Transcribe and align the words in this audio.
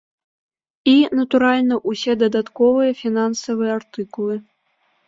І, 0.91 0.95
натуральна, 1.19 1.75
усе 1.91 2.17
дадатковыя 2.25 2.91
фінансавыя 3.05 3.71
артыкулы. 3.81 4.35